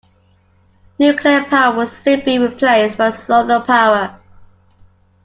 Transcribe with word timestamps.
Nuclear 0.97 1.43
power 1.43 1.75
will 1.77 1.87
soon 1.87 2.25
be 2.25 2.39
replaced 2.39 2.97
by 2.97 3.11
solar 3.11 3.59
power. 3.59 4.19